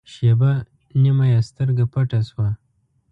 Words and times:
شېبه 0.13 0.51
نیمه 1.01 1.25
یې 1.31 1.39
سترګه 1.49 1.85
پټه 1.93 2.19
شوه. 2.29 2.49